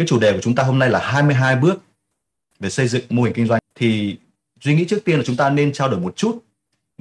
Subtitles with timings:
[0.00, 1.82] cái chủ đề của chúng ta hôm nay là 22 bước
[2.60, 3.60] về xây dựng mô hình kinh doanh.
[3.74, 4.18] Thì
[4.60, 6.44] duy nghĩ trước tiên là chúng ta nên trao đổi một chút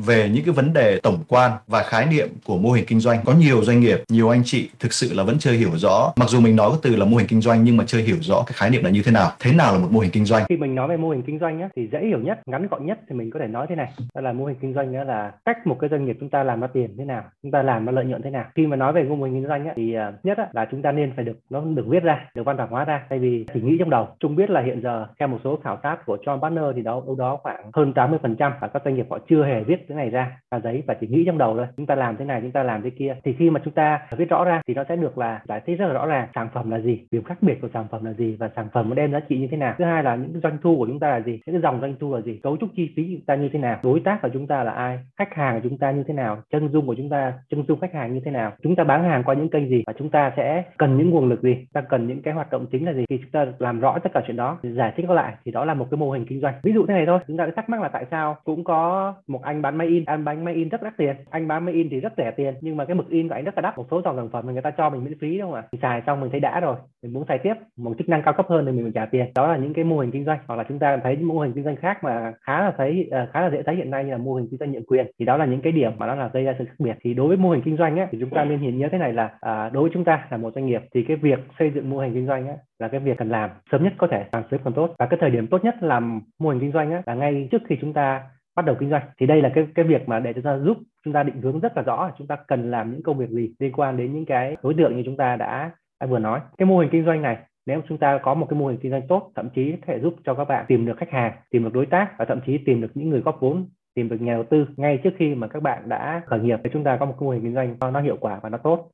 [0.05, 3.19] về những cái vấn đề tổng quan và khái niệm của mô hình kinh doanh
[3.25, 6.13] có nhiều doanh nghiệp nhiều anh chị thực sự là vẫn chưa hiểu rõ.
[6.15, 8.17] Mặc dù mình nói cái từ là mô hình kinh doanh nhưng mà chưa hiểu
[8.21, 9.31] rõ cái khái niệm là như thế nào.
[9.39, 10.43] Thế nào là một mô hình kinh doanh?
[10.49, 12.85] Khi mình nói về mô hình kinh doanh á, thì dễ hiểu nhất ngắn gọn
[12.85, 13.91] nhất thì mình có thể nói thế này.
[14.15, 16.43] Đó là mô hình kinh doanh đó là cách một cái doanh nghiệp chúng ta
[16.43, 18.45] làm ra tiền thế nào chúng ta làm ra lợi nhuận thế nào.
[18.55, 20.81] Khi mà nói về mô hình kinh doanh á, thì uh, nhất á, là chúng
[20.81, 23.01] ta nên phải được nó được viết ra được văn bản hóa ra.
[23.09, 25.79] Thay vì chỉ nghĩ trong đầu chúng biết là hiện giờ theo một số khảo
[25.83, 28.95] sát của John Partner thì đó đâu đó khoảng hơn 80 phần trăm các doanh
[28.95, 31.57] nghiệp họ chưa hề viết cái này ra ra giấy và chỉ nghĩ trong đầu
[31.57, 33.73] thôi chúng ta làm thế này chúng ta làm thế kia thì khi mà chúng
[33.73, 36.27] ta viết rõ ra thì nó sẽ được là giải thích rất là rõ ràng
[36.35, 38.89] sản phẩm là gì điểm khác biệt của sản phẩm là gì và sản phẩm
[38.89, 40.99] nó đem giá trị như thế nào thứ hai là những doanh thu của chúng
[40.99, 43.13] ta là gì những cái dòng doanh thu là gì cấu trúc chi phí của
[43.15, 45.69] chúng ta như thế nào đối tác của chúng ta là ai khách hàng của
[45.69, 48.21] chúng ta như thế nào chân dung của chúng ta chân dung khách hàng như
[48.25, 50.97] thế nào chúng ta bán hàng qua những kênh gì và chúng ta sẽ cần
[50.97, 53.31] những nguồn lực gì ta cần những cái hoạt động chính là gì khi chúng
[53.31, 55.97] ta làm rõ tất cả chuyện đó giải thích lại thì đó là một cái
[55.97, 57.87] mô hình kinh doanh ví dụ thế này thôi chúng ta sẽ thắc mắc là
[57.87, 60.97] tại sao cũng có một anh bán máy in anh bán máy in rất đắt
[60.97, 61.15] tiền.
[61.29, 63.43] Anh bán máy in thì rất rẻ tiền nhưng mà cái mực in của anh
[63.43, 63.77] rất là đắt.
[63.77, 65.63] Một số dòng sản phẩm mà người ta cho mình miễn phí đúng không ạ?
[65.71, 67.53] Mình xài xong mình thấy đã rồi mình muốn xài tiếp.
[67.77, 69.25] Một chức năng cao cấp hơn thì mình phải trả tiền.
[69.35, 70.39] Đó là những cái mô hình kinh doanh.
[70.47, 73.07] Hoặc là chúng ta thấy những mô hình kinh doanh khác mà khá là thấy
[73.11, 75.05] ờ, khá là dễ thấy hiện nay như là mô hình kinh doanh nhượng quyền.
[75.19, 76.97] Thì đó là những cái điểm mà nó là gây ra sự khác biệt.
[77.01, 78.97] Thì đối với mô hình kinh doanh ấy, thì chúng ta nên nhìn nhớ thế
[78.97, 81.71] này là à, đối với chúng ta là một doanh nghiệp thì cái việc xây
[81.75, 84.25] dựng mô hình kinh doanh ấy, là cái việc cần làm sớm nhất có thể
[84.31, 84.95] càng sớm càng tốt.
[84.99, 87.61] Và cái thời điểm tốt nhất làm mô hình kinh doanh ấy, là ngay trước
[87.69, 88.21] khi chúng ta
[88.55, 89.03] bắt đầu kinh doanh.
[89.19, 91.59] Thì đây là cái cái việc mà để chúng ta giúp chúng ta định hướng
[91.59, 94.25] rất là rõ chúng ta cần làm những công việc gì liên quan đến những
[94.25, 96.39] cái đối tượng như chúng ta đã, đã vừa nói.
[96.57, 98.91] Cái mô hình kinh doanh này nếu chúng ta có một cái mô hình kinh
[98.91, 101.63] doanh tốt thậm chí có thể giúp cho các bạn tìm được khách hàng tìm
[101.63, 104.33] được đối tác và thậm chí tìm được những người góp vốn tìm được nhà
[104.33, 107.05] đầu tư ngay trước khi mà các bạn đã khởi nghiệp thì chúng ta có
[107.05, 108.91] một cái mô hình kinh doanh nó hiệu quả và nó tốt.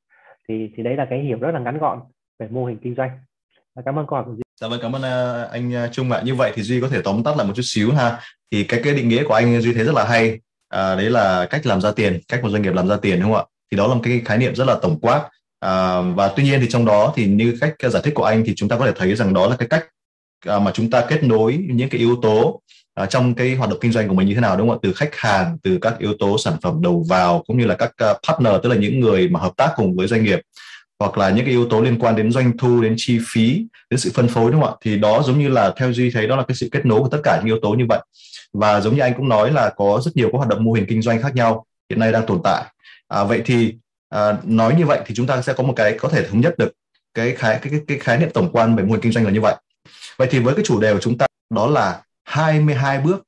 [0.48, 2.00] Thì thì đấy là cái hiểu rất là ngắn gọn
[2.40, 3.10] về mô hình kinh doanh.
[3.76, 4.42] Dạ, cảm ơn câu hỏi của Duy.
[4.62, 6.22] Dạ vâng cảm ơn ờ, anh ờ, Trung ạ.
[6.26, 8.20] Như vậy thì Duy có thể tóm tắt lại một chút xíu ha.
[8.52, 10.40] Thì cái cái định nghĩa của anh Duy thấy rất là hay.
[10.70, 13.34] À, đấy là cách làm ra tiền, cách một doanh nghiệp làm ra tiền đúng
[13.34, 13.46] không ạ?
[13.72, 15.30] Thì đó là một cái khái niệm rất là tổng quát.
[15.60, 18.54] À, và tuy nhiên thì trong đó thì như cách giải thích của anh thì
[18.56, 19.86] chúng ta có thể thấy rằng đó là cái cách
[20.46, 22.62] mà chúng ta kết nối những cái yếu tố
[22.94, 24.80] à, trong cái hoạt động kinh doanh của mình như thế nào đúng không ạ?
[24.84, 27.92] Từ khách hàng, từ các yếu tố sản phẩm đầu vào cũng như là các
[28.12, 30.40] uh, partner tức là những người mà hợp tác cùng với doanh nghiệp
[31.00, 34.00] hoặc là những cái yếu tố liên quan đến doanh thu đến chi phí đến
[34.00, 34.78] sự phân phối đúng không ạ?
[34.82, 37.10] Thì đó giống như là theo duy thấy đó là cái sự kết nối của
[37.10, 38.00] tất cả những yếu tố như vậy.
[38.54, 40.86] Và giống như anh cũng nói là có rất nhiều các hoạt động mô hình
[40.90, 42.64] kinh doanh khác nhau hiện nay đang tồn tại.
[43.08, 43.76] À, vậy thì
[44.10, 46.58] à, nói như vậy thì chúng ta sẽ có một cái có thể thống nhất
[46.58, 46.72] được
[47.14, 49.32] cái khái cái, cái, cái khái niệm tổng quan về mô hình kinh doanh là
[49.32, 49.56] như vậy.
[50.18, 53.24] Vậy thì với cái chủ đề của chúng ta đó là 22 bước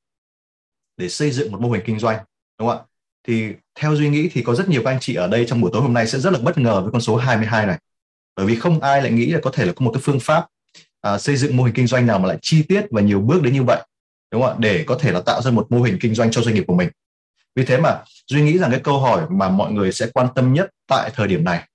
[0.96, 2.18] để xây dựng một mô hình kinh doanh
[2.58, 2.87] đúng không ạ?
[3.28, 5.70] Thì theo duy nghĩ thì có rất nhiều các anh chị ở đây trong buổi
[5.72, 7.78] tối hôm nay sẽ rất là bất ngờ với con số 22 này.
[8.36, 10.46] Bởi vì không ai lại nghĩ là có thể là có một cái phương pháp
[11.00, 13.42] à, xây dựng mô hình kinh doanh nào mà lại chi tiết và nhiều bước
[13.42, 13.82] đến như vậy
[14.30, 14.56] đúng không ạ?
[14.58, 16.74] Để có thể là tạo ra một mô hình kinh doanh cho doanh nghiệp của
[16.74, 16.88] mình.
[17.54, 20.52] Vì thế mà duy nghĩ rằng cái câu hỏi mà mọi người sẽ quan tâm
[20.52, 21.68] nhất tại thời điểm này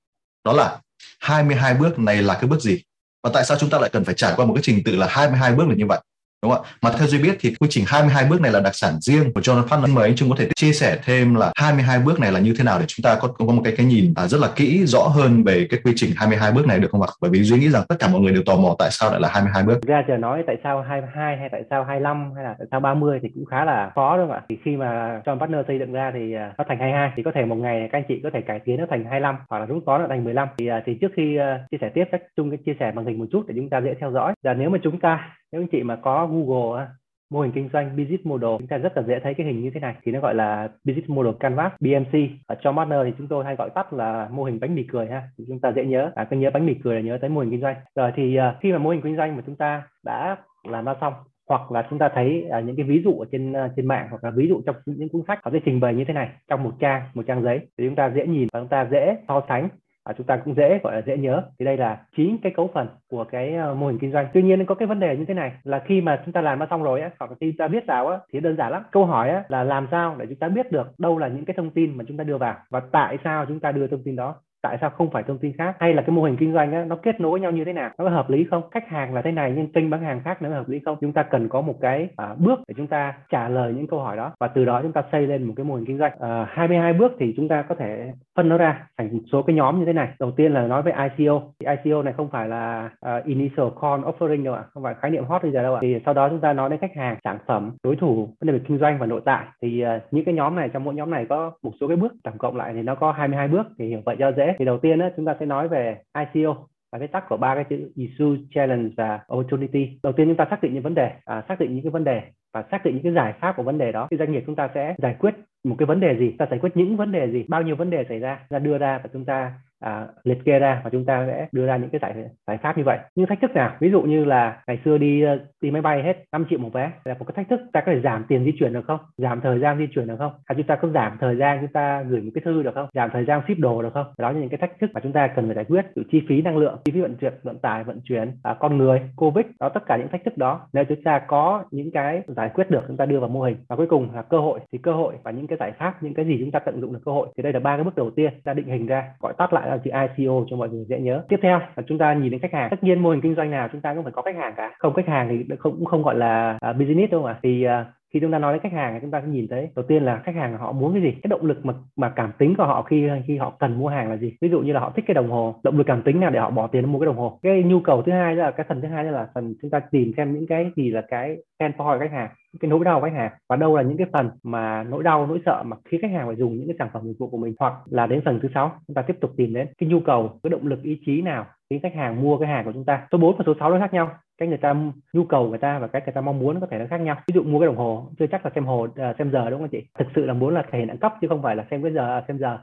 [0.43, 0.79] đó là
[1.19, 2.81] 22 bước này là cái bước gì?
[3.23, 5.07] Và tại sao chúng ta lại cần phải trải qua một cái trình tự là
[5.09, 5.99] 22 bước là như vậy?
[6.43, 6.69] Đúng không ạ?
[6.81, 9.41] Mà theo duy biết thì quy trình 22 bước này là đặc sản riêng của
[9.41, 9.95] John Partner.
[9.95, 12.63] Mời anh Trung có thể chia sẻ thêm là 22 bước này là như thế
[12.63, 14.99] nào để chúng ta có, có một cái cái nhìn à, rất là kỹ rõ
[14.99, 17.07] hơn về cái quy trình 22 bước này được không ạ?
[17.21, 19.19] Bởi vì duy nghĩ rằng tất cả mọi người đều tò mò tại sao lại
[19.21, 19.81] là 22 bước.
[19.87, 23.19] Ra chờ nói tại sao 22 hay tại sao 25 hay là tại sao 30
[23.21, 24.41] thì cũng khá là khó đúng không ạ?
[24.49, 27.31] Thì khi mà John Partner xây dựng ra thì à, nó thành 22 thì có
[27.35, 29.65] thể một ngày các anh chị có thể cải tiến nó thành 25 hoặc là
[29.65, 31.37] rút có nó thành 15 thì à, thì trước khi
[31.71, 33.81] chia sẻ tiếp các Trung cái chia sẻ bằng hình một chút để chúng ta
[33.81, 34.33] dễ theo dõi.
[34.43, 36.87] Và nếu mà chúng ta nếu anh chị mà có Google
[37.29, 39.71] mô hình kinh doanh business model chúng ta rất là dễ thấy cái hình như
[39.73, 39.95] thế này.
[40.03, 42.13] Thì nó gọi là business model canvas BMC
[42.47, 45.07] ở trong partner thì chúng tôi hay gọi tắt là mô hình bánh mì cười
[45.07, 45.23] ha.
[45.37, 46.11] Thì chúng ta dễ nhớ.
[46.15, 47.75] À cái nhớ bánh mì cười là nhớ tới mô hình kinh doanh.
[47.95, 50.37] Rồi thì uh, khi mà mô hình kinh doanh mà chúng ta đã
[50.69, 51.13] làm ra xong
[51.49, 54.07] hoặc là chúng ta thấy uh, những cái ví dụ ở trên uh, trên mạng
[54.09, 56.29] hoặc là ví dụ trong những cuốn sách họ sẽ trình bày như thế này.
[56.47, 59.17] Trong một trang một trang giấy thì chúng ta dễ nhìn và chúng ta dễ
[59.27, 59.69] so sánh
[60.03, 61.41] à, chúng ta cũng dễ gọi là dễ nhớ.
[61.59, 64.27] Thì đây là chín cái cấu phần của cái uh, mô hình kinh doanh.
[64.33, 66.59] Tuy nhiên có cái vấn đề như thế này là khi mà chúng ta làm
[66.59, 68.83] nó xong rồi á hoặc là khi ta viết vào á thì đơn giản lắm.
[68.91, 71.53] Câu hỏi á là làm sao để chúng ta biết được đâu là những cái
[71.57, 74.15] thông tin mà chúng ta đưa vào và tại sao chúng ta đưa thông tin
[74.15, 75.75] đó tại sao không phải thông tin khác?
[75.79, 77.91] Hay là cái mô hình kinh doanh á, nó kết nối nhau như thế nào?
[77.97, 78.63] Nó có hợp lý không?
[78.71, 80.97] Khách hàng là thế này nhưng kênh bán hàng khác nó hợp lý không?
[81.01, 83.99] Chúng ta cần có một cái à, bước để chúng ta trả lời những câu
[83.99, 86.11] hỏi đó và từ đó chúng ta xây lên một cái mô hình kinh doanh.
[86.19, 89.55] À, 22 bước thì chúng ta có thể phân nó ra thành một số cái
[89.55, 90.07] nhóm như thế này.
[90.19, 94.03] Đầu tiên là nói về ICO thì ICO này không phải là uh, initial call
[94.03, 95.79] offering đâu ạ không phải khái niệm hot bây giờ đâu ạ.
[95.81, 98.53] Thì sau đó chúng ta nói đến khách hàng sản phẩm đối thủ vấn đề
[98.53, 99.45] về kinh doanh và nội tại.
[99.61, 102.13] Thì uh, những cái nhóm này trong mỗi nhóm này có một số cái bước
[102.23, 103.67] tổng cộng lại thì nó có 22 bước.
[103.79, 105.97] Thì hiểu vậy cho dễ thì đầu tiên á, chúng ta sẽ nói về
[106.33, 109.99] ICO và cái tắt của ba cái chữ issue challenge và opportunity.
[110.03, 112.03] Đầu tiên chúng ta xác định những vấn đề à, xác định những cái vấn
[112.03, 112.21] đề
[112.53, 114.07] và xác định những cái giải pháp của vấn đề đó.
[114.11, 116.59] Thì doanh nghiệp chúng ta sẽ giải quyết một cái vấn đề gì ta giải
[116.59, 119.09] quyết những vấn đề gì bao nhiêu vấn đề xảy ra ra đưa ra và
[119.13, 119.53] chúng ta
[119.83, 122.13] à, liệt kê ra và chúng ta sẽ đưa ra những cái giải
[122.47, 122.97] giải pháp như vậy.
[123.15, 123.75] Những thách thức nào?
[123.79, 126.73] Ví dụ như là ngày xưa đi ờ, đi máy bay hết 5 triệu một
[126.73, 128.99] vé là một cái thách thức ta có thể giảm tiền di chuyển được không?
[129.17, 130.31] Giảm thời gian di chuyển được không?
[130.45, 132.87] Hay chúng ta có giảm thời gian chúng ta gửi một cái thư được không?
[132.93, 134.05] Giảm thời gian ship đồ được không?
[134.17, 135.85] Đó là những cái thách thức mà chúng ta cần phải giải quyết.
[135.95, 138.77] Từ chi phí năng lượng chi phí vận chuyển vận tải vận chuyển à, con
[138.77, 140.67] người covid đó tất cả những thách thức đó.
[140.73, 143.57] Nếu chúng ta có những cái giải quyết được chúng ta đưa vào mô hình.
[143.69, 144.59] Và cuối cùng là cơ hội.
[144.71, 146.93] Thì cơ hội và những cái giải pháp những cái gì chúng ta tận dụng
[146.93, 147.27] được cơ hội.
[147.37, 149.72] Thì đây là ba cái bước đầu tiên ta định hình ra gọi tắt lại
[149.75, 151.23] là chữ ICO cho mọi người dễ nhớ.
[151.29, 152.69] Tiếp theo là chúng ta nhìn đến khách hàng.
[152.69, 154.71] Tất nhiên mô hình kinh doanh nào chúng ta cũng phải có khách hàng cả.
[154.79, 157.39] Không khách hàng thì không cũng không gọi là uh, business đâu mà.
[157.43, 157.71] Thì uh,
[158.13, 160.03] khi chúng ta nói đến khách hàng thì chúng ta sẽ nhìn thấy, đầu tiên
[160.03, 161.11] là khách hàng họ muốn cái gì?
[161.11, 164.09] Cái động lực mà mà cảm tính của họ khi khi họ cần mua hàng
[164.09, 164.33] là gì?
[164.41, 166.39] Ví dụ như là họ thích cái đồng hồ, động lực cảm tính nào để
[166.39, 167.39] họ bỏ tiền mua cái đồng hồ?
[167.43, 170.11] Cái nhu cầu thứ hai là, cái phần thứ hai là phần chúng ta tìm
[170.17, 172.29] xem những cái gì là cái pain point khách hàng,
[172.59, 173.31] cái nỗi đau của khách hàng.
[173.49, 176.27] Và đâu là những cái phần mà nỗi đau, nỗi sợ mà khi khách hàng
[176.27, 178.49] phải dùng những cái sản phẩm dịch vụ của mình, hoặc là đến phần thứ
[178.53, 181.21] sáu, chúng ta tiếp tục tìm đến cái nhu cầu, cái động lực, ý chí
[181.21, 183.07] nào khiến khách hàng mua cái hàng của chúng ta?
[183.11, 184.09] Số 4 và số 6 nó khác nhau
[184.43, 184.75] cách người ta
[185.13, 187.15] nhu cầu người ta và cách người ta mong muốn có thể nó khác nhau.
[187.27, 189.59] Ví dụ mua cái đồng hồ chưa chắc là xem hồ uh, xem giờ đúng
[189.59, 189.85] không chị?
[189.99, 191.91] Thực sự là muốn là thể hiện đẳng cấp chứ không phải là xem cái
[191.93, 192.57] giờ à, xem giờ.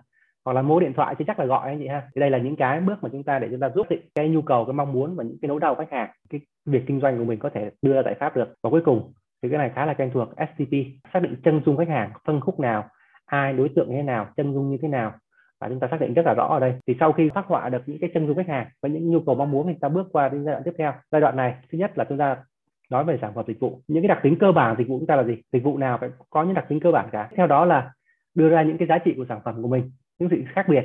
[0.45, 2.03] Hoặc là mua điện thoại chứ chắc là gọi anh chị ha.
[2.15, 4.29] Thì đây là những cái bước mà chúng ta để chúng ta giúp định cái
[4.29, 7.01] nhu cầu cái mong muốn và những cái nỗi đau khách hàng cái việc kinh
[7.01, 8.55] doanh của mình có thể đưa ra giải pháp được.
[8.63, 9.13] Và cuối cùng
[9.43, 10.73] thì cái này khá là quen thuộc STP
[11.13, 12.85] xác định chân dung khách hàng phân khúc nào
[13.27, 15.13] ai đối tượng như thế nào chân dung như thế nào
[15.61, 16.75] và chúng ta xác định rất là rõ ở đây.
[16.87, 19.21] Thì sau khi phát họa được những cái chân dung khách hàng và những nhu
[19.21, 20.93] cầu mong muốn thì ta bước qua đến giai đoạn tiếp theo.
[21.11, 22.37] Giai đoạn này thứ nhất là chúng ta
[22.91, 23.81] nói về sản phẩm dịch vụ.
[23.89, 25.37] Những cái đặc tính cơ bản dịch vụ chúng ta là gì?
[25.53, 27.29] Dịch vụ nào phải có những đặc tính cơ bản cả.
[27.37, 27.93] Theo đó là
[28.35, 30.85] đưa ra những cái giá trị của sản phẩm của mình những sự khác biệt.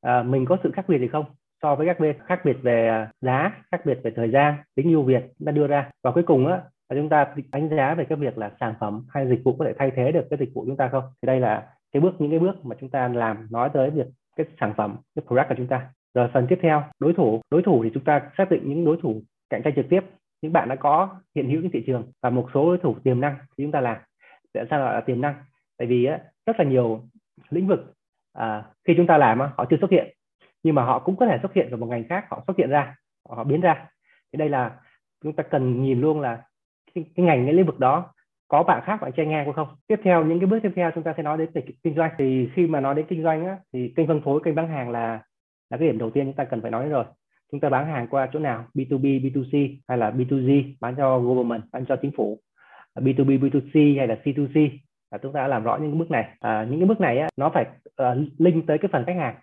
[0.00, 1.24] À, mình có sự khác biệt gì không?
[1.62, 4.90] So với các bên khác biệt về ờ, giá khác biệt về thời gian tính
[4.90, 5.90] ưu việt chúng ta đưa ra.
[6.02, 9.04] Và cuối cùng á là chúng ta đánh giá về cái việc là sản phẩm
[9.08, 11.04] hay dịch vụ có thể thay thế được cái dịch vụ chúng ta không?
[11.22, 14.06] Thì đây là cái bước những cái bước mà chúng ta làm nói tới việc
[14.36, 15.88] cái sản phẩm cái product của chúng ta.
[16.14, 17.40] Rồi phần tiếp theo đối thủ.
[17.50, 20.00] Đối thủ thì chúng ta xác định những đối thủ cạnh tranh trực tiếp
[20.42, 23.20] những bạn đã có hiện hữu trên thị trường và một số đối thủ tiềm
[23.20, 23.96] năng thì chúng ta làm.
[24.54, 25.34] Tại sao gọi là tiềm năng?
[25.78, 27.04] Tại vì á, rất là nhiều
[27.50, 27.94] lĩnh vực
[28.32, 30.14] à, khi chúng ta làm á, họ chưa xuất hiện.
[30.62, 32.70] Nhưng mà họ cũng có thể xuất hiện ở một ngành khác họ xuất hiện
[32.70, 32.96] ra
[33.28, 33.88] họ biến ra.
[34.32, 34.76] Thì đây là
[35.22, 36.42] chúng ta cần nhìn luôn là
[36.94, 38.12] cái, cái ngành cái lĩnh vực đó
[38.50, 39.68] có bạn khác bạn chơi ngang hay không?
[39.86, 42.10] Tiếp theo những cái bước tiếp theo chúng ta sẽ nói đến về kinh doanh.
[42.18, 44.90] Thì khi mà nói đến kinh doanh á, thì kênh phân phối kênh bán hàng
[44.90, 45.22] là
[45.70, 47.04] là cái điểm đầu tiên chúng ta cần phải nói rồi.
[47.52, 48.64] Chúng ta bán hàng qua chỗ nào?
[48.74, 52.38] B2B B2C hay là B2G bán cho government bán cho chính phủ.
[52.94, 54.68] B2B B2C hay là C2C
[55.10, 56.24] à, chúng ta đã làm rõ những bước này.
[56.40, 57.66] À, những cái bước này á, nó phải
[58.02, 59.34] uh, link tới cái phần khách hàng.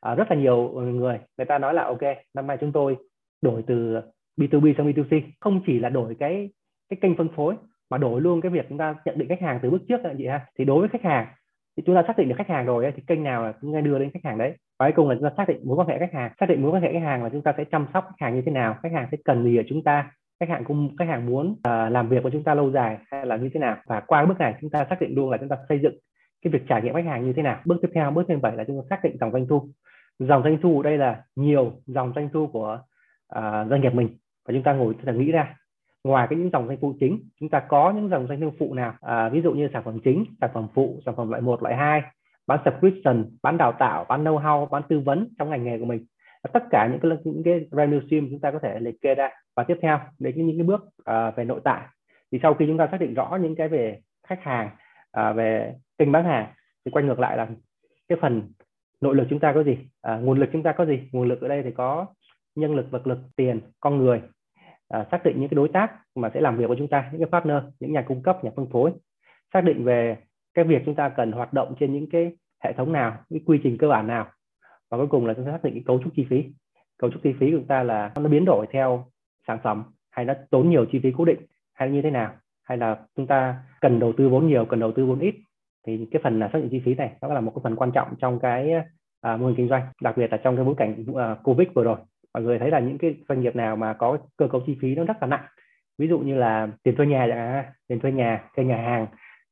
[0.00, 2.02] À, rất là nhiều người người ta nói là ok
[2.34, 2.96] năm nay chúng tôi
[3.42, 4.00] đổi từ
[4.36, 6.50] B2B sang B2C không chỉ là đổi cái
[6.88, 7.54] cái kênh phân phối
[7.90, 10.16] mà đổi luôn cái việc chúng ta nhận định khách hàng từ bước trước anh
[10.18, 11.26] chị ha thì đối với khách hàng
[11.76, 13.80] thì chúng ta xác định được khách hàng rồi thì kênh nào là chúng ta
[13.80, 15.88] đưa đến khách hàng đấy và cuối cùng là chúng ta xác định mối quan
[15.88, 17.86] hệ khách hàng xác định mối quan hệ khách hàng là chúng ta sẽ chăm
[17.92, 20.10] sóc khách hàng như thế nào khách hàng sẽ cần gì ở chúng ta
[20.40, 23.26] khách hàng cũng khách hàng muốn uh, làm việc với chúng ta lâu dài hay
[23.26, 25.48] là như thế nào và qua bước này chúng ta xác định luôn là chúng
[25.48, 25.94] ta xây dựng
[26.42, 28.56] cái việc trải nghiệm khách hàng như thế nào bước tiếp theo bước thứ bảy
[28.56, 29.68] là chúng ta xác định dòng doanh thu
[30.18, 32.80] dòng doanh thu đây là nhiều dòng doanh thu của
[33.38, 34.08] uh, doanh nghiệp mình
[34.48, 35.56] và chúng ta ngồi chúng ta nghĩ ra
[36.04, 38.74] ngoài cái những dòng doanh thu chính chúng ta có những dòng doanh thu phụ
[38.74, 38.94] nào?
[39.00, 41.76] À, ví dụ như sản phẩm chính sản phẩm phụ sản phẩm loại một loại
[41.76, 42.02] hai
[42.46, 45.84] bán subscription bán đào tạo bán know how bán tư vấn trong ngành nghề của
[45.84, 46.04] mình.
[46.52, 49.30] Tất cả những cái những cái revenue stream chúng ta có thể liệt kê ra.
[49.56, 51.82] Và tiếp theo đến những cái bước à, về nội tại.
[52.32, 54.70] Thì sau khi chúng ta xác định rõ những cái về khách hàng
[55.12, 56.46] à, về kênh bán hàng
[56.84, 57.48] thì quay ngược lại là
[58.08, 58.42] cái phần
[59.00, 59.78] nội lực chúng ta có gì?
[60.02, 61.08] À, nguồn lực chúng ta có gì?
[61.12, 62.06] Nguồn lực ở đây thì có
[62.54, 64.22] nhân lực vật lực tiền con người
[64.94, 67.20] À, xác định những cái đối tác mà sẽ làm việc với chúng ta những
[67.20, 68.92] cái partner những nhà cung cấp nhà phân phối.
[69.52, 70.16] Xác định về
[70.54, 72.32] cái việc chúng ta cần hoạt động trên những cái
[72.64, 74.26] hệ thống nào cái quy trình cơ bản nào.
[74.90, 76.44] Và cuối cùng là chúng ta xác định cái cấu trúc chi phí.
[76.98, 79.06] Cấu trúc chi phí của chúng ta là nó biến đổi theo
[79.46, 81.40] sản phẩm hay nó tốn nhiều chi phí cố định
[81.74, 82.32] hay như thế nào.
[82.62, 85.34] Hay là chúng ta cần đầu tư vốn nhiều cần đầu tư vốn ít.
[85.86, 87.92] Thì cái phần là xác định chi phí này nó là một cái phần quan
[87.92, 88.72] trọng trong cái
[89.20, 91.84] à, mô hình kinh doanh đặc biệt là trong cái bối cảnh uh, covid vừa
[91.84, 91.96] rồi
[92.34, 94.94] mọi người thấy là những cái doanh nghiệp nào mà có cơ cấu chi phí
[94.94, 95.44] nó rất là nặng.
[95.98, 99.06] Ví dụ như là tiền thuê nhà chẳng hạn tiền thuê nhà thuê nhà hàng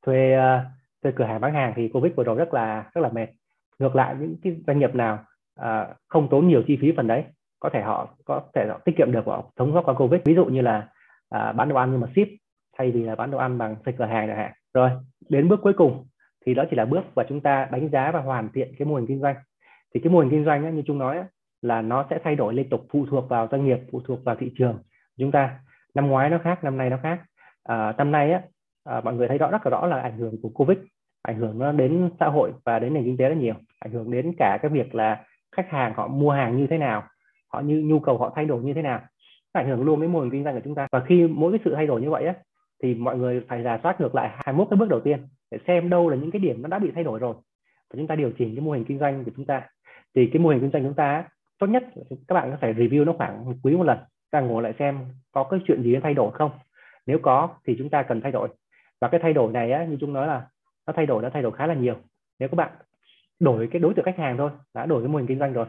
[0.06, 0.62] thuê uh,
[1.02, 3.26] thuê cửa hàng bán hàng thì covid vừa rồi rất là rất là mệt.
[3.78, 5.18] Ngược lại những cái doanh nghiệp nào
[5.60, 7.24] uh, không tốn nhiều chi phí phần đấy
[7.60, 10.20] có thể họ có thể họ tiết kiệm được họ thống góp qua covid.
[10.24, 10.88] Ví dụ như là
[11.34, 12.28] uh, bán đồ ăn nhưng mà ship
[12.78, 14.52] thay vì là bán đồ ăn bằng thuê cửa hàng chẳng hạn.
[14.74, 14.90] Rồi
[15.28, 16.06] đến bước cuối cùng
[16.46, 18.94] thì đó chỉ là bước và chúng ta đánh giá và hoàn thiện cái mô
[18.94, 19.36] hình kinh doanh.
[19.94, 21.24] Thì cái mô hình kinh doanh ấy, như chúng nói
[21.62, 24.36] là nó sẽ thay đổi liên tục phụ thuộc vào doanh nghiệp phụ thuộc vào
[24.36, 24.78] thị trường.
[25.18, 25.58] Chúng ta
[25.94, 27.20] năm ngoái nó khác năm nay nó khác.
[27.62, 28.42] À, năm nay á
[28.84, 30.78] à, mọi người thấy rõ rất là rõ là ảnh hưởng của covid
[31.22, 33.54] ảnh hưởng nó đến xã hội và đến nền kinh tế rất nhiều.
[33.78, 35.24] Ảnh hưởng đến cả cái việc là
[35.56, 37.02] khách hàng họ mua hàng như thế nào
[37.52, 39.00] họ như nhu cầu họ thay đổi như thế nào.
[39.52, 40.86] Ảnh hưởng luôn đến mô hình kinh doanh của chúng ta.
[40.92, 42.34] Và khi mỗi cái sự thay đổi như vậy á
[42.82, 45.90] thì mọi người phải giả soát ngược lại 21 cái bước đầu tiên để xem
[45.90, 47.34] đâu là những cái điểm nó đã bị thay đổi rồi.
[47.90, 49.62] Và chúng ta điều chỉnh cái mô hình kinh doanh của chúng ta.
[50.14, 51.24] Thì cái mô hình kinh doanh chúng ta
[51.62, 51.84] tốt nhất
[52.28, 53.98] các bạn có thể review nó khoảng một quý một lần.
[54.30, 54.98] Ta ngồi lại xem
[55.32, 56.50] có cái chuyện gì thay đổi không.
[57.06, 58.48] Nếu có thì chúng ta cần thay đổi.
[59.00, 60.46] Và cái thay đổi này á, như chúng nói là
[60.86, 61.94] nó thay đổi đã thay đổi khá là nhiều.
[62.38, 62.72] Nếu các bạn
[63.40, 65.66] đổi cái đối tượng khách hàng thôi đã đổi cái mô hình kinh doanh rồi.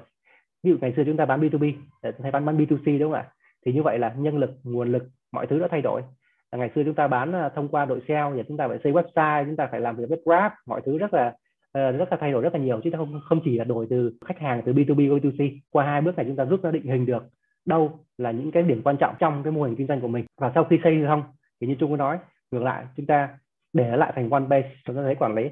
[0.63, 3.31] Ví dụ ngày xưa chúng ta bán B2B thay bán bán B2C đúng không ạ?
[3.65, 6.01] Thì như vậy là nhân lực nguồn lực mọi thứ đã thay đổi.
[6.51, 8.93] Ngày xưa chúng ta bán à, thông qua đội sale và chúng ta phải xây
[8.93, 11.33] website chúng ta phải làm việc với Grab mọi thứ rất là
[11.73, 14.13] Ờ, rất là thay đổi rất là nhiều chứ không không chỉ là đổi từ
[14.25, 16.85] khách hàng từ B2B qua B2C qua hai bước này chúng ta giúp ra định
[16.85, 17.23] hình được
[17.65, 20.25] đâu là những cái điểm quan trọng trong cái mô hình kinh doanh của mình.
[20.41, 21.23] Và sau khi xây xong
[21.61, 22.17] thì như Trung có nói
[22.51, 23.29] ngược lại chúng ta
[23.73, 25.49] để lại thành one base chúng ta thấy quản lý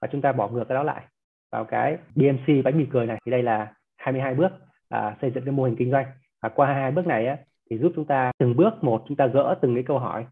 [0.00, 1.02] và chúng ta bỏ ngược cái đó lại
[1.52, 3.18] vào cái BMC bánh mì cười này.
[3.26, 4.52] Thì đây là 22 bước
[4.88, 6.06] à, xây dựng cái mô hình kinh doanh.
[6.42, 7.36] Và qua hai bước này á,
[7.70, 10.26] thì giúp chúng ta từng bước một chúng ta gỡ từng cái câu hỏi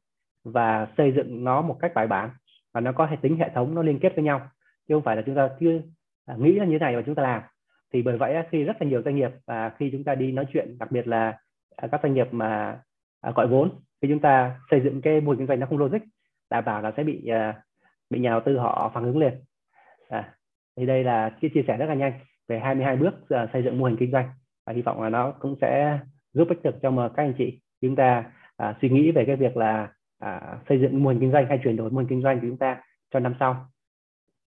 [0.44, 2.30] và xây dựng nó một cách bài bản.
[2.74, 4.40] Và nó có hệ tính hệ thống nó liên kết với nhau
[4.88, 5.80] chứ không phải là chúng ta chưa
[6.26, 7.42] à, nghĩ là như thế này và chúng ta làm.
[7.92, 10.46] Thì bởi vậy khi rất là nhiều doanh nghiệp và khi chúng ta đi nói
[10.52, 11.38] chuyện đặc biệt là
[11.76, 12.80] à, các doanh nghiệp mà
[13.20, 15.78] à, gọi vốn khi chúng ta xây dựng cái mô hình kinh doanh nó không
[15.78, 15.98] logic
[16.50, 17.30] đảm bảo là sẽ bị
[18.10, 19.34] bị nhà đầu tư họ phản ứng liền
[20.08, 20.34] à,
[20.76, 22.12] thì đây là cái chia sẻ rất là nhanh
[22.48, 23.14] về 22 bước
[23.52, 24.28] xây dựng mô hình kinh doanh.
[24.66, 25.98] Và hy vọng là nó cũng sẽ
[26.32, 28.24] giúp ích được cho các anh chị chúng ta
[28.56, 31.60] à, suy nghĩ về cái việc là à, xây dựng mô hình kinh doanh hay
[31.64, 33.66] chuyển đổi mô hình kinh doanh của chúng ta cho năm sau.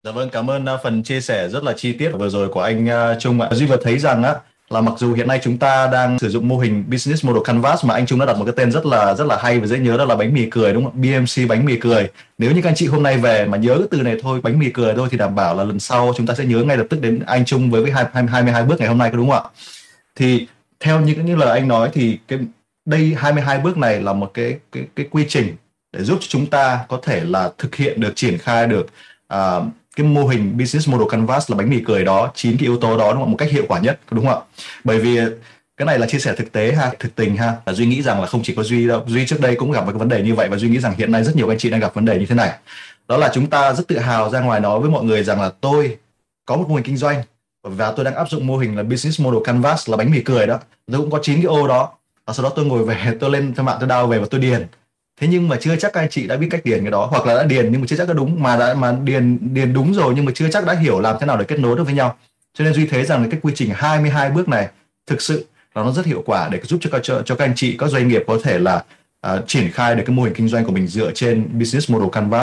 [0.05, 2.61] Dạ vâng, cảm ơn à, phần chia sẻ rất là chi tiết vừa rồi của
[2.61, 3.49] anh à, Trung ạ.
[3.53, 4.35] Duy vừa thấy rằng á
[4.71, 7.85] là mặc dù hiện nay chúng ta đang sử dụng mô hình business model canvas
[7.85, 9.79] mà anh Trung đã đặt một cái tên rất là rất là hay và dễ
[9.79, 11.01] nhớ đó là bánh mì cười đúng không?
[11.01, 12.09] BMC bánh mì cười.
[12.39, 14.59] Nếu như các anh chị hôm nay về mà nhớ cái từ này thôi bánh
[14.59, 16.87] mì cười thôi thì đảm bảo là lần sau chúng ta sẽ nhớ ngay lập
[16.91, 17.91] tức đến anh Trung với với
[18.29, 19.51] 22 bước ngày hôm nay có đúng không ạ?
[20.17, 20.47] Thì
[20.81, 22.39] theo như những lời anh nói thì cái
[22.85, 25.57] đây 22 bước này là một cái cái cái quy trình
[25.93, 28.87] để giúp cho chúng ta có thể là thực hiện được triển khai được
[29.35, 29.65] uh,
[29.99, 32.99] cái mô hình business model canvas là bánh mì cười đó, chín cái yếu tố
[32.99, 33.31] đó đúng không?
[33.31, 34.63] một cách hiệu quả nhất đúng không ạ?
[34.85, 35.19] Bởi vì
[35.77, 38.21] cái này là chia sẻ thực tế ha, thực tình ha là duy nghĩ rằng
[38.21, 39.05] là không chỉ có duy đâu.
[39.07, 40.95] Duy trước đây cũng gặp một cái vấn đề như vậy và duy nghĩ rằng
[40.99, 42.53] hiện nay rất nhiều anh chị đang gặp vấn đề như thế này.
[43.09, 45.51] Đó là chúng ta rất tự hào ra ngoài nói với mọi người rằng là
[45.61, 45.97] tôi
[46.47, 47.23] có một mô hình kinh doanh
[47.63, 50.47] và tôi đang áp dụng mô hình là business model canvas là bánh mì cười
[50.47, 50.59] đó.
[50.93, 51.93] Tôi cũng có chín cái ô đó,
[52.27, 54.41] và sau đó tôi ngồi về, tôi lên trên mạng tôi đào về và tôi
[54.41, 54.67] điền
[55.21, 57.27] thế nhưng mà chưa chắc các anh chị đã biết cách điền cái đó hoặc
[57.27, 59.95] là đã điền nhưng mà chưa chắc đã đúng mà đã mà điền điền đúng
[59.95, 61.95] rồi nhưng mà chưa chắc đã hiểu làm thế nào để kết nối được với
[61.95, 62.17] nhau.
[62.55, 64.69] Cho nên duy thấy rằng là cái quy trình 22 bước này
[65.07, 67.77] thực sự là nó rất hiệu quả để giúp cho cho, cho các anh chị
[67.79, 68.85] các doanh nghiệp có thể là
[69.27, 72.09] uh, triển khai được cái mô hình kinh doanh của mình dựa trên business model
[72.13, 72.37] canvas